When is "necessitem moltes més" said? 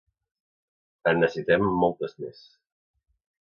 1.25-2.41